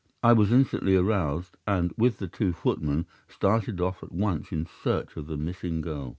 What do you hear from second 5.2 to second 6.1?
the missing girl.